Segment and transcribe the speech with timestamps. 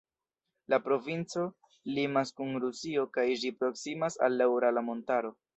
[0.73, 1.43] La provinco
[1.99, 5.37] limas kun Rusio kaj ĝi proksimas al la Urala Montaro.